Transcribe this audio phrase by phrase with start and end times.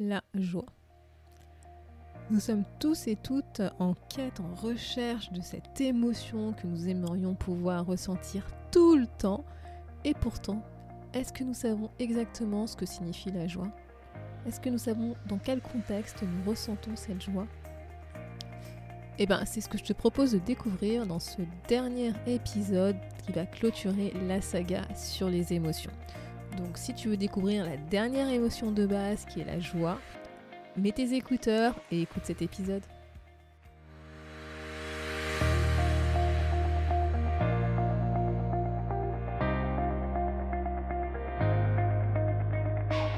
[0.00, 0.66] la joie.
[2.30, 7.34] Nous sommes tous et toutes en quête, en recherche de cette émotion que nous aimerions
[7.34, 9.44] pouvoir ressentir tout le temps.
[10.04, 10.64] Et pourtant,
[11.12, 13.70] est-ce que nous savons exactement ce que signifie la joie?
[14.46, 17.46] Est-ce que nous savons dans quel contexte nous ressentons cette joie?
[19.18, 22.96] Eh bien, c'est ce que je te propose de découvrir dans ce dernier épisode
[23.26, 25.92] qui va clôturer la saga sur les émotions.
[26.56, 29.98] Donc si tu veux découvrir la dernière émotion de base qui est la joie,
[30.76, 32.82] mets tes écouteurs et écoute cet épisode.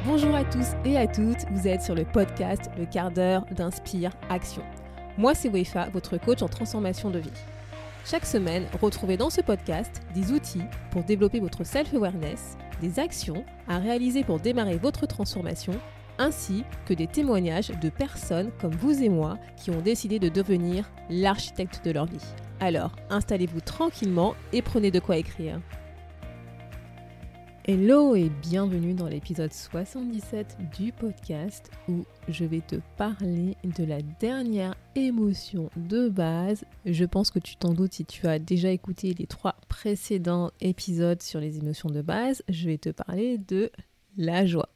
[0.04, 4.12] Bonjour à tous et à toutes, vous êtes sur le podcast Le quart d'heure d'Inspire
[4.28, 4.62] Action.
[5.16, 7.30] Moi c'est Wefa, votre coach en transformation de vie.
[8.04, 13.78] Chaque semaine, retrouvez dans ce podcast des outils pour développer votre self-awareness, des actions à
[13.78, 15.72] réaliser pour démarrer votre transformation,
[16.18, 20.90] ainsi que des témoignages de personnes comme vous et moi qui ont décidé de devenir
[21.10, 22.26] l'architecte de leur vie.
[22.58, 25.60] Alors, installez-vous tranquillement et prenez de quoi écrire.
[27.64, 34.02] Hello et bienvenue dans l'épisode 77 du podcast où je vais te parler de la
[34.02, 36.64] dernière émotion de base.
[36.86, 41.22] Je pense que tu t'en doutes si tu as déjà écouté les trois précédents épisodes
[41.22, 42.42] sur les émotions de base.
[42.48, 43.70] Je vais te parler de
[44.16, 44.70] la joie.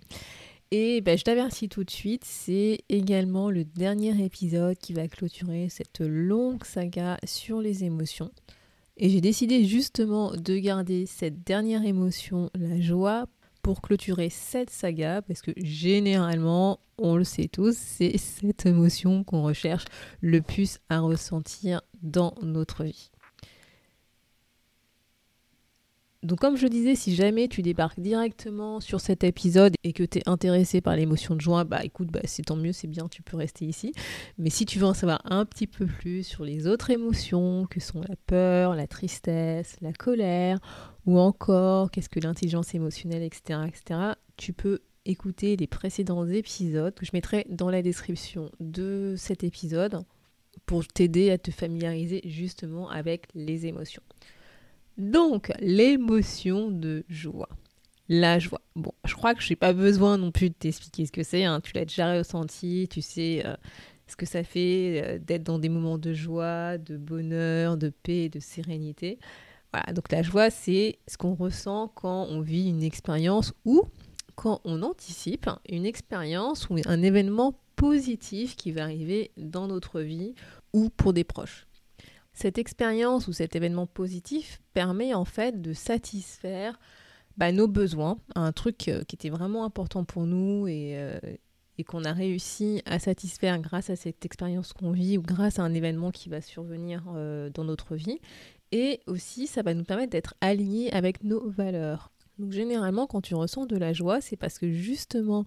[0.71, 5.69] Et ben, je t'avertis tout de suite, c'est également le dernier épisode qui va clôturer
[5.71, 8.31] cette longue saga sur les émotions.
[8.99, 13.27] Et j'ai décidé justement de garder cette dernière émotion, la joie,
[13.61, 19.43] pour clôturer cette saga, parce que généralement, on le sait tous, c'est cette émotion qu'on
[19.43, 19.85] recherche
[20.21, 23.11] le plus à ressentir dans notre vie.
[26.27, 30.19] Donc comme je disais, si jamais tu débarques directement sur cet épisode et que tu
[30.19, 33.23] es intéressé par l'émotion de joie, bah écoute, bah, c'est tant mieux, c'est bien, tu
[33.23, 33.93] peux rester ici.
[34.37, 37.79] Mais si tu veux en savoir un petit peu plus sur les autres émotions que
[37.79, 40.59] sont la peur, la tristesse, la colère,
[41.07, 44.01] ou encore qu'est-ce que l'intelligence émotionnelle, etc., etc.,
[44.37, 50.03] tu peux écouter les précédents épisodes que je mettrai dans la description de cet épisode
[50.67, 54.03] pour t'aider à te familiariser justement avec les émotions.
[54.99, 57.49] Donc, l'émotion de joie.
[58.09, 58.61] La joie.
[58.77, 61.45] Bon, je crois que je n'ai pas besoin non plus de t'expliquer ce que c'est.
[61.45, 61.61] Hein.
[61.61, 63.57] Tu l'as déjà ressenti, tu sais euh,
[64.07, 68.29] ce que ça fait euh, d'être dans des moments de joie, de bonheur, de paix,
[68.29, 69.19] de sérénité.
[69.73, 73.83] Voilà, donc la joie, c'est ce qu'on ressent quand on vit une expérience ou
[74.37, 80.35] quand on anticipe une expérience ou un événement positif qui va arriver dans notre vie
[80.73, 81.66] ou pour des proches.
[82.37, 86.79] Cette expérience ou cet événement positif permet en fait de satisfaire
[87.39, 91.19] bah, nos besoins, un truc euh, qui était vraiment important pour nous euh,
[91.79, 95.63] et, qu'on a réussi à satisfaire grâce à cette expérience qu'on vit ou grâce à
[95.63, 98.21] un événement qui va survenir euh, dans notre vie.
[98.71, 102.13] Et aussi, ça va nous permettre d'être alignés avec nos valeurs.
[102.39, 105.47] Donc généralement, quand tu ressens de la joie, c'est parce que justement,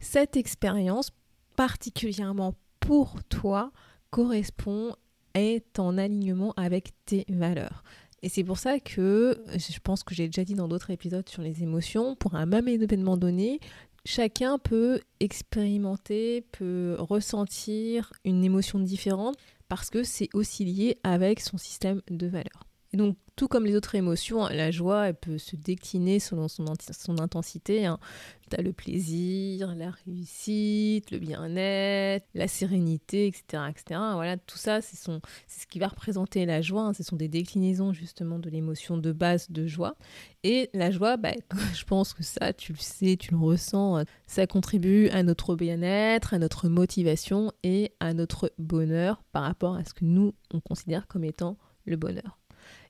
[0.00, 1.10] cette expérience,
[1.56, 3.70] particulièrement pour toi,
[4.10, 4.96] correspond
[5.34, 7.82] est en alignement avec tes valeurs.
[8.22, 11.42] Et c'est pour ça que je pense que j'ai déjà dit dans d'autres épisodes sur
[11.42, 13.58] les émotions, pour un même événement donné,
[14.04, 19.36] chacun peut expérimenter, peut ressentir une émotion différente
[19.68, 22.66] parce que c'est aussi lié avec son système de valeurs.
[22.92, 26.66] Et donc, tout comme les autres émotions, la joie, elle peut se décliner selon son,
[27.18, 27.86] intensité.
[27.86, 27.98] Hein.
[28.50, 34.00] Tu as le plaisir, la réussite, le bien-être, la sérénité, etc., etc.
[34.12, 36.82] Voilà, tout ça, c'est ce qui va représenter la joie.
[36.82, 36.92] Hein.
[36.92, 39.96] Ce sont des déclinaisons justement de l'émotion de base de joie.
[40.44, 41.32] Et la joie, bah,
[41.74, 46.34] je pense que ça, tu le sais, tu le ressens, ça contribue à notre bien-être,
[46.34, 51.06] à notre motivation et à notre bonheur par rapport à ce que nous, on considère
[51.06, 52.38] comme étant le bonheur.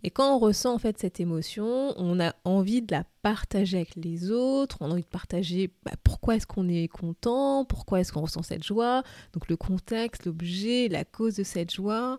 [0.05, 3.95] Et quand on ressent en fait cette émotion, on a envie de la partager avec
[3.95, 8.13] les autres, on a envie de partager bah, pourquoi est-ce qu'on est content, pourquoi est-ce
[8.13, 12.19] qu'on ressent cette joie, donc le contexte, l'objet, la cause de cette joie.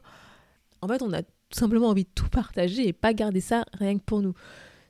[0.81, 3.97] En fait, on a tout simplement envie de tout partager et pas garder ça rien
[3.97, 4.33] que pour nous.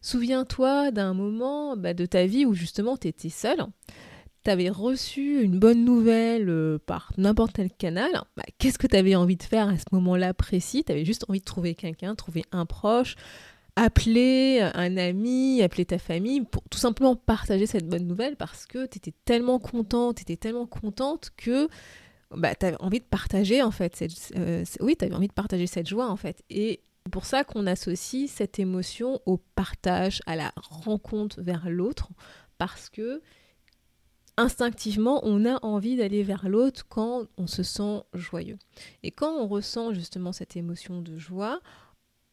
[0.02, 3.66] Souviens-toi d'un moment bah, de ta vie où justement tu étais seul
[4.44, 8.96] tu avais reçu une bonne nouvelle euh, par n'importe quel canal, bah, qu'est-ce que tu
[8.96, 10.84] avais envie de faire à ce moment-là précis?
[10.84, 13.16] Tu avais juste envie de trouver quelqu'un, trouver un proche,
[13.76, 18.86] appeler un ami, appeler ta famille pour tout simplement partager cette bonne nouvelle parce que
[18.86, 21.68] tu étais tellement contente, tu étais tellement contente que
[22.32, 25.34] bah, tu avais envie de partager en fait cette, euh, oui, tu avais envie de
[25.34, 26.44] partager cette joie en fait.
[26.50, 32.10] Et c'est pour ça qu'on associe cette émotion au partage, à la rencontre vers l'autre
[32.58, 33.22] parce que
[34.38, 38.58] instinctivement, on a envie d'aller vers l'autre quand on se sent joyeux.
[39.04, 41.62] Et quand on ressent justement cette émotion de joie,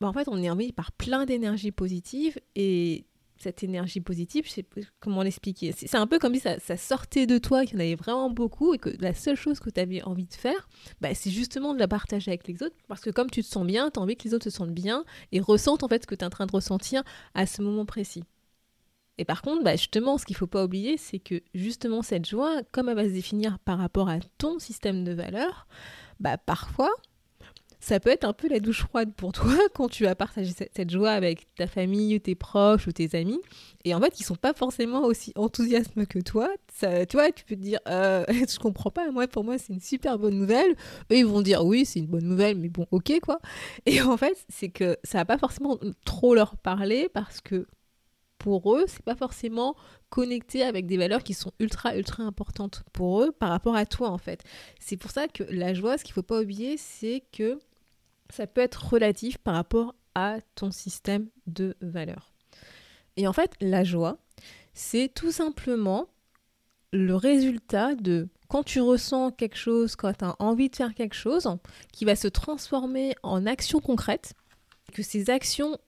[0.01, 3.05] bah, en fait, on est envie par plein d'énergie positive et
[3.41, 5.73] cette énergie positive, je sais pas comment l'expliquer.
[5.73, 8.75] C'est un peu comme si ça, sortait de toi, qu'il y en avait vraiment beaucoup
[8.75, 10.69] et que la seule chose que tu avais envie de faire,
[11.01, 13.67] bah, c'est justement de la partager avec les autres parce que comme tu te sens
[13.67, 16.07] bien, tu as envie que les autres se sentent bien et ressentent en fait ce
[16.07, 17.03] que tu es en train de ressentir
[17.35, 18.25] à ce moment précis.
[19.21, 22.27] Et par contre, bah, justement, ce qu'il ne faut pas oublier, c'est que justement cette
[22.27, 25.67] joie, comme elle va se définir par rapport à ton système de valeurs,
[26.21, 26.91] bah, parfois,
[27.81, 30.89] ça peut être un peu la douche froide pour toi quand tu vas partager cette
[30.89, 33.43] joie avec ta famille, ou tes proches ou tes amis.
[33.85, 36.49] Et en fait, ils sont pas forcément aussi enthousiastes que toi.
[36.81, 40.19] Vois, tu peux te dire, euh, je comprends pas, moi, pour moi, c'est une super
[40.19, 40.73] bonne nouvelle.
[41.13, 43.39] Eux, ils vont dire, oui, c'est une bonne nouvelle, mais bon, ok, quoi.
[43.85, 47.67] Et en fait, c'est que ça va pas forcément trop leur parler parce que
[48.41, 49.77] pour eux, c'est pas forcément
[50.09, 54.09] connecté avec des valeurs qui sont ultra ultra importantes pour eux par rapport à toi
[54.09, 54.43] en fait.
[54.81, 57.61] C'est pour ça que la joie, ce qu'il faut pas oublier, c'est que
[58.31, 62.33] ça peut être relatif par rapport à ton système de valeurs.
[63.17, 64.17] Et en fait, la joie,
[64.73, 66.09] c'est tout simplement
[66.93, 71.15] le résultat de quand tu ressens quelque chose, quand tu as envie de faire quelque
[71.15, 71.47] chose,
[71.93, 74.33] qui va se transformer en action concrète,
[74.95, 75.79] que ces actions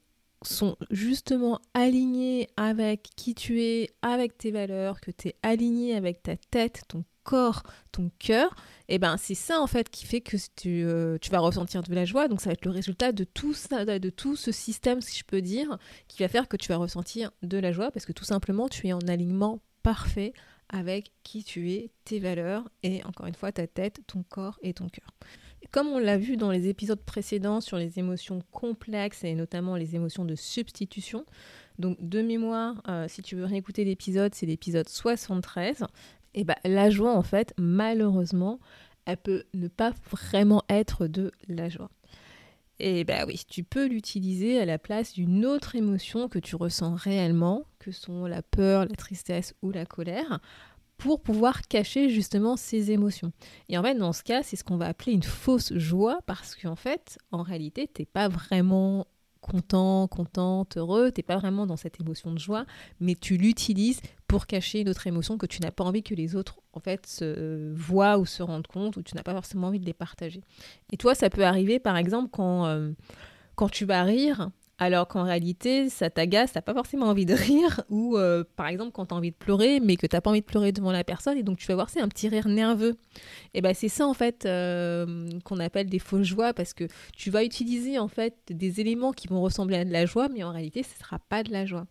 [0.43, 6.23] sont justement alignés avec qui tu es, avec tes valeurs, que tu es aligné avec
[6.23, 7.62] ta tête, ton corps,
[7.93, 8.55] ton cœur,
[8.89, 11.83] et eh ben c'est ça en fait qui fait que tu, euh, tu, vas ressentir
[11.83, 12.29] de la joie.
[12.29, 15.25] Donc ça va être le résultat de tout ça, de tout ce système, si je
[15.25, 15.79] peux dire,
[16.09, 18.89] qui va faire que tu vas ressentir de la joie parce que tout simplement tu
[18.89, 20.33] es en alignement parfait
[20.69, 24.75] avec qui tu es, tes valeurs et encore une fois ta tête, ton corps et
[24.75, 25.15] ton cœur.
[25.70, 29.94] Comme on l'a vu dans les épisodes précédents sur les émotions complexes et notamment les
[29.94, 31.25] émotions de substitution,
[31.79, 35.85] donc de mémoire, euh, si tu veux réécouter l'épisode, c'est l'épisode 73,
[36.35, 38.59] et bah, la joie en fait, malheureusement,
[39.05, 41.91] elle peut ne pas vraiment être de la joie.
[42.79, 46.94] Et bah oui, tu peux l'utiliser à la place d'une autre émotion que tu ressens
[46.94, 50.41] réellement, que sont la peur, la tristesse ou la colère,
[51.03, 53.33] pour pouvoir cacher justement ces émotions.
[53.69, 56.55] Et en fait, dans ce cas, c'est ce qu'on va appeler une fausse joie parce
[56.55, 59.09] qu'en fait, en réalité, t'es pas vraiment
[59.41, 62.67] content, contente, heureux, t'es pas vraiment dans cette émotion de joie,
[63.01, 66.37] mais tu l'utilises pour cacher une autre émotion que tu n'as pas envie que les
[66.37, 69.81] autres en fait se voient ou se rendent compte ou tu n'as pas forcément envie
[69.81, 70.43] de les partager.
[70.93, 72.93] Et toi, ça peut arriver par exemple quand, euh,
[73.57, 77.83] quand tu vas rire alors qu'en réalité, ça t'agace, t'as pas forcément envie de rire,
[77.89, 80.41] ou euh, par exemple quand tu as envie de pleurer, mais que t'as pas envie
[80.41, 82.97] de pleurer devant la personne, et donc tu vas voir c'est un petit rire nerveux.
[83.55, 86.85] Et ben c'est ça en fait euh, qu'on appelle des fausses joies, parce que
[87.17, 90.43] tu vas utiliser en fait des éléments qui vont ressembler à de la joie, mais
[90.43, 91.87] en réalité ce sera pas de la joie.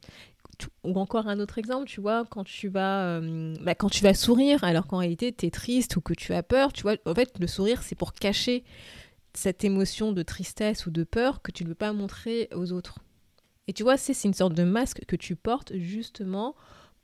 [0.83, 4.13] Ou encore un autre exemple, tu vois, quand tu vas, euh, bah, quand tu vas
[4.13, 7.15] sourire, alors qu'en réalité tu es triste ou que tu as peur, tu vois, en
[7.15, 8.63] fait le sourire c'est pour cacher
[9.33, 12.99] cette émotion de tristesse ou de peur que tu ne veux pas montrer aux autres.
[13.67, 16.55] Et tu vois, c'est une sorte de masque que tu portes justement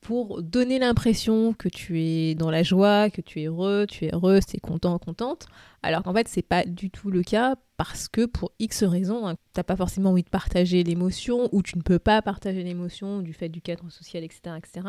[0.01, 4.13] pour donner l'impression que tu es dans la joie, que tu es heureux, tu es
[4.13, 5.47] heureuse, tu es content, contente,
[5.81, 9.35] alors qu'en fait, c'est pas du tout le cas parce que pour X raisons, hein,
[9.53, 13.21] tu n'as pas forcément envie de partager l'émotion ou tu ne peux pas partager l'émotion
[13.21, 14.87] du fait du cadre social, etc., etc.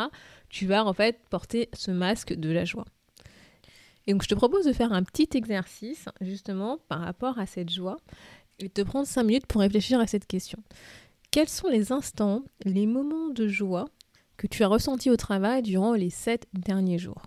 [0.49, 2.85] Tu vas en fait porter ce masque de la joie.
[4.09, 7.71] Et donc je te propose de faire un petit exercice justement par rapport à cette
[7.71, 7.99] joie
[8.59, 10.59] et de prendre 5 minutes pour réfléchir à cette question.
[11.31, 13.85] Quels sont les instants, les moments de joie
[14.39, 17.21] que tu as ressentis au travail durant les 7 derniers jours?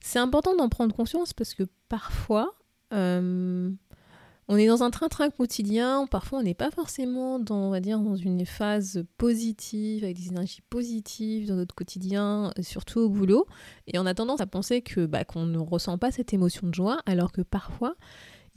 [0.00, 2.54] C'est important d'en prendre conscience parce que parfois,
[2.92, 3.70] euh,
[4.52, 8.00] on est dans un train-train quotidien, parfois on n'est pas forcément dans, on va dire,
[8.00, 13.46] dans une phase positive, avec des énergies positives dans notre quotidien, surtout au boulot,
[13.86, 16.74] et on a tendance à penser que bah, qu'on ne ressent pas cette émotion de
[16.74, 17.94] joie, alors que parfois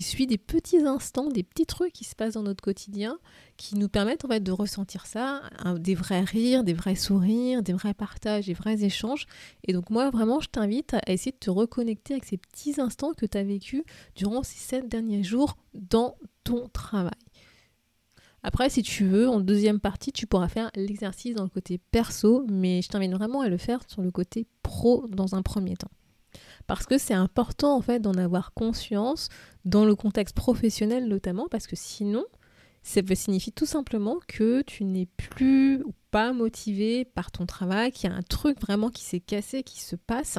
[0.04, 3.18] suit des petits instants, des petits trucs qui se passent dans notre quotidien
[3.58, 5.42] qui nous permettent en fait de ressentir ça,
[5.80, 9.26] des vrais rires, des vrais sourires, des vrais partages, des vrais échanges.
[9.64, 13.14] Et donc moi vraiment je t'invite à essayer de te reconnecter avec ces petits instants
[13.14, 13.84] que tu as vécu
[14.16, 17.12] durant ces sept derniers jours dans ton travail.
[18.46, 22.46] Après, si tu veux, en deuxième partie, tu pourras faire l'exercice dans le côté perso,
[22.50, 25.92] mais je t'invite vraiment à le faire sur le côté pro dans un premier temps
[26.68, 29.30] parce que c'est important en fait d'en avoir conscience
[29.66, 32.26] dans le contexte professionnel notamment parce que sinon
[32.84, 38.10] ça signifie tout simplement que tu n'es plus ou pas motivé par ton travail, qu'il
[38.10, 40.38] y a un truc vraiment qui s'est cassé, qui se passe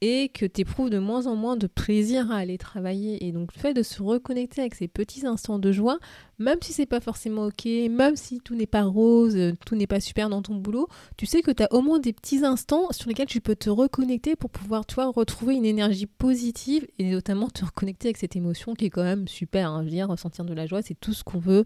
[0.00, 3.26] et que tu éprouves de moins en moins de plaisir à aller travailler.
[3.26, 5.98] Et donc le fait de se reconnecter avec ces petits instants de joie,
[6.38, 10.00] même si c'est pas forcément ok, même si tout n'est pas rose, tout n'est pas
[10.00, 13.08] super dans ton boulot, tu sais que tu as au moins des petits instants sur
[13.08, 17.64] lesquels tu peux te reconnecter pour pouvoir toi retrouver une énergie positive et notamment te
[17.64, 19.70] reconnecter avec cette émotion qui est quand même super.
[19.70, 19.80] Hein.
[19.80, 21.64] Je veux dire, ressentir de la joie, c'est tout ce qu'on veut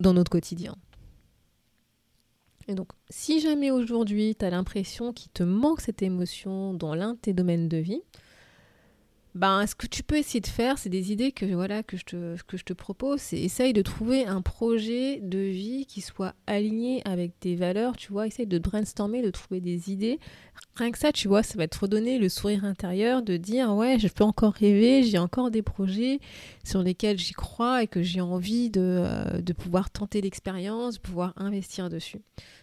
[0.00, 0.76] dans notre quotidien.
[2.68, 7.14] Et donc, si jamais aujourd'hui tu as l'impression qu'il te manque cette émotion dans l'un
[7.14, 8.02] de tes domaines de vie,
[9.36, 12.04] ben, ce que tu peux essayer de faire, c'est des idées que, voilà, que, je
[12.04, 16.34] te, que je te propose, c'est essaye de trouver un projet de vie qui soit
[16.46, 20.18] aligné avec tes valeurs, tu vois, essaye de brainstormer, de trouver des idées.
[20.76, 23.98] Rien que ça, tu vois, ça va te redonner le sourire intérieur de dire, ouais,
[23.98, 26.18] je peux encore rêver, j'ai encore des projets
[26.64, 31.00] sur lesquels j'y crois et que j'ai envie de, euh, de pouvoir tenter l'expérience, de
[31.00, 32.22] pouvoir investir dessus.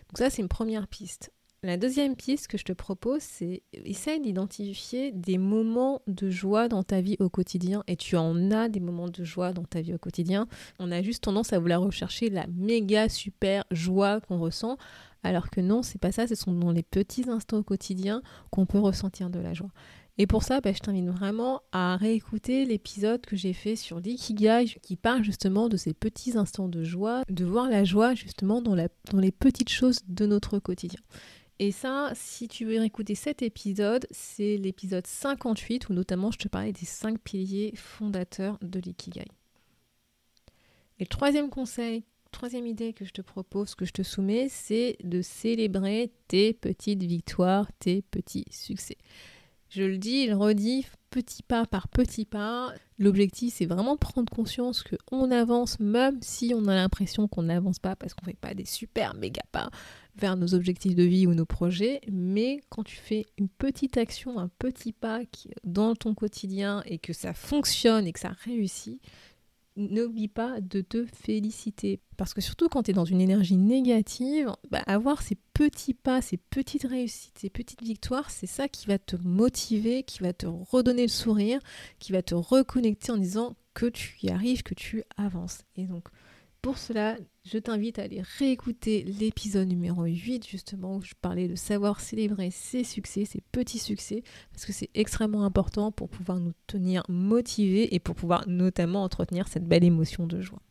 [0.10, 1.32] Donc ça, c'est une première piste.
[1.66, 6.84] La deuxième piste que je te propose, c'est essaye d'identifier des moments de joie dans
[6.84, 7.86] ta vie au quotidien.
[7.88, 10.46] Et tu en as des moments de joie dans ta vie au quotidien.
[10.80, 14.78] On a juste tendance à vouloir rechercher la méga super joie qu'on ressent.
[15.24, 18.66] Alors que non, c'est pas ça, ce sont dans les petits instants au quotidien qu'on
[18.66, 19.72] peut ressentir de la joie.
[20.18, 24.66] Et pour ça, bah, je t'invite vraiment à réécouter l'épisode que j'ai fait sur l'ikigai
[24.82, 28.76] qui parle justement de ces petits instants de joie, de voir la joie justement dans,
[28.76, 31.00] dans les petites choses de notre quotidien.
[31.60, 36.48] Et ça, si tu veux écouter cet épisode, c'est l'épisode 58 où notamment je te
[36.48, 39.26] parlais des 5 piliers fondateurs de l'ikigai.
[41.00, 44.98] Et le troisième conseil, troisième idée que je te propose, que je te soumets, c'est
[45.04, 48.98] de célébrer tes petites victoires, tes petits succès.
[49.70, 52.74] Je le dis, il redit, petit pas par petit pas.
[52.98, 57.78] L'objectif, c'est vraiment de prendre conscience qu'on avance, même si on a l'impression qu'on n'avance
[57.78, 59.70] pas parce qu'on ne fait pas des super méga pas
[60.16, 64.40] vers nos objectifs de vie ou nos projets, mais quand tu fais une petite action,
[64.40, 65.22] un petit pas
[65.64, 69.00] dans ton quotidien et que ça fonctionne et que ça réussit,
[69.76, 72.00] n'oublie pas de te féliciter.
[72.18, 76.22] Parce que surtout quand tu es dans une énergie négative, bah, avoir ces petits pas,
[76.22, 80.46] ces petites réussites, ces petites victoires, c'est ça qui va te motiver, qui va te
[80.46, 81.60] redonner le sourire,
[82.00, 85.64] qui va te reconnecter en disant que tu y arrives, que tu avances.
[85.76, 86.08] Et donc,
[86.64, 91.56] pour cela, je t'invite à aller réécouter l'épisode numéro 8, justement, où je parlais de
[91.56, 96.54] savoir célébrer ses succès, ses petits succès, parce que c'est extrêmement important pour pouvoir nous
[96.66, 100.62] tenir motivés et pour pouvoir notamment entretenir cette belle émotion de joie.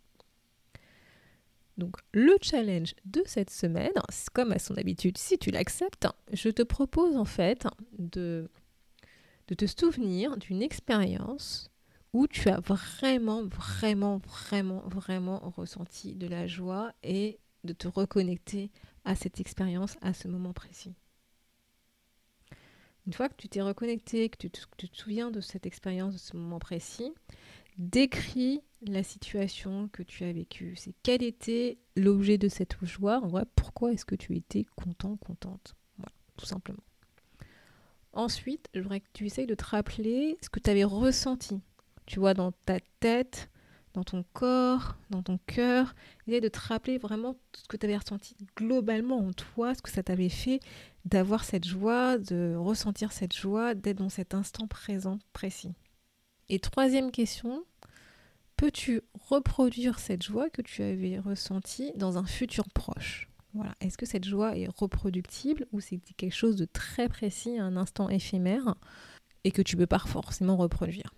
[1.76, 3.92] Donc le challenge de cette semaine,
[4.32, 7.66] comme à son habitude, si tu l'acceptes, je te propose en fait
[7.98, 8.48] de,
[9.48, 11.70] de te souvenir d'une expérience
[12.12, 18.70] où tu as vraiment, vraiment, vraiment, vraiment ressenti de la joie et de te reconnecter
[19.04, 20.94] à cette expérience, à ce moment précis.
[23.06, 24.60] Une fois que tu t'es reconnecté, que tu te,
[24.92, 27.12] souviens de cette expérience, de ce moment précis,
[27.78, 30.76] décris la situation que tu as vécue.
[30.76, 33.20] C'est quel était l'objet de cette joie?
[33.20, 35.74] En pourquoi est-ce que tu étais content, contente?
[35.96, 36.82] Voilà, tout simplement.
[38.12, 41.60] Ensuite, je voudrais que tu essayes de te rappeler ce que tu avais ressenti
[42.06, 43.48] tu vois, dans ta tête,
[43.94, 45.94] dans ton corps, dans ton cœur.
[46.26, 49.82] Essaye de te rappeler vraiment tout ce que tu avais ressenti globalement en toi, ce
[49.82, 50.60] que ça t'avait fait
[51.04, 55.74] d'avoir cette joie, de ressentir cette joie, d'être dans cet instant présent précis.
[56.48, 57.64] Et troisième question,
[58.56, 63.28] peux-tu reproduire cette joie que tu avais ressentie dans un futur proche?
[63.54, 63.74] Voilà.
[63.80, 68.08] Est-ce que cette joie est reproductible ou c'est quelque chose de très précis, un instant
[68.08, 68.74] éphémère
[69.44, 71.12] et que tu ne peux pas forcément reproduire?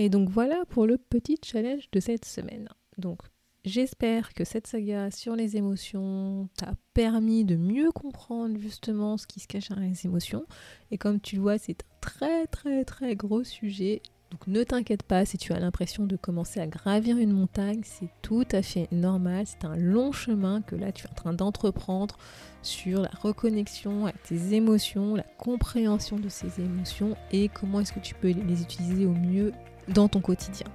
[0.00, 2.70] Et donc voilà pour le petit challenge de cette semaine.
[2.96, 3.18] Donc
[3.66, 9.40] j'espère que cette saga sur les émotions t'a permis de mieux comprendre justement ce qui
[9.40, 10.46] se cache derrière les émotions.
[10.90, 14.00] Et comme tu le vois, c'est un très très très gros sujet.
[14.30, 18.08] Donc ne t'inquiète pas si tu as l'impression de commencer à gravir une montagne, c'est
[18.22, 22.16] tout à fait normal, c'est un long chemin que là tu es en train d'entreprendre
[22.62, 28.00] sur la reconnexion avec tes émotions, la compréhension de ces émotions et comment est-ce que
[28.00, 29.52] tu peux les utiliser au mieux
[29.88, 30.66] dans ton quotidien.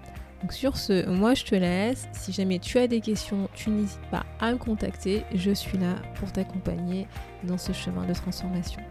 [0.49, 2.07] Sur ce, moi je te laisse.
[2.11, 5.23] Si jamais tu as des questions, tu n'hésites pas à me contacter.
[5.33, 7.07] Je suis là pour t'accompagner
[7.43, 8.81] dans ce chemin de transformation.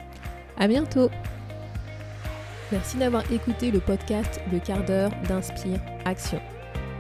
[0.59, 1.11] À bientôt.
[2.73, 6.41] Merci d'avoir écouté le podcast Le quart d'heure d'Inspire Action.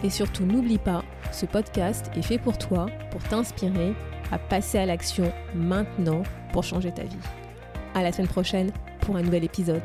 [0.03, 1.03] Et surtout n'oublie pas,
[1.33, 3.95] ce podcast est fait pour toi, pour t'inspirer
[4.31, 7.17] à passer à l'action maintenant pour changer ta vie.
[7.95, 9.83] À la semaine prochaine pour un nouvel épisode.